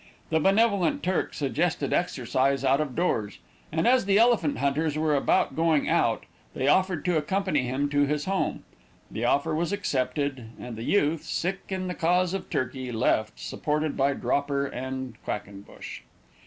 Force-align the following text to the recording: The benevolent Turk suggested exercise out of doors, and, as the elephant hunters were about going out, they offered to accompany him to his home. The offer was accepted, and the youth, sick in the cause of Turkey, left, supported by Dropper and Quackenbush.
The 0.31 0.39
benevolent 0.39 1.03
Turk 1.03 1.31
suggested 1.35 1.93
exercise 1.93 2.65
out 2.65 2.81
of 2.81 2.95
doors, 2.95 3.37
and, 3.71 3.87
as 3.87 4.05
the 4.05 4.17
elephant 4.17 4.57
hunters 4.57 4.97
were 4.97 5.15
about 5.15 5.55
going 5.55 5.87
out, 5.87 6.23
they 6.55 6.67
offered 6.67 7.05
to 7.05 7.17
accompany 7.17 7.61
him 7.67 7.87
to 7.89 8.07
his 8.07 8.25
home. 8.25 8.63
The 9.11 9.25
offer 9.25 9.53
was 9.53 9.71
accepted, 9.71 10.49
and 10.59 10.75
the 10.75 10.81
youth, 10.85 11.21
sick 11.23 11.59
in 11.69 11.87
the 11.87 11.93
cause 11.93 12.33
of 12.33 12.49
Turkey, 12.49 12.91
left, 12.91 13.39
supported 13.39 13.95
by 13.95 14.13
Dropper 14.13 14.65
and 14.65 15.21
Quackenbush. 15.23 16.01